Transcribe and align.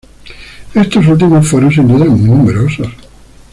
Estos 0.73 1.05
últimos 1.05 1.47
fueron, 1.47 1.71
sin 1.71 1.87
duda, 1.87 2.05
muy 2.05 2.19
numerosos. 2.35 2.87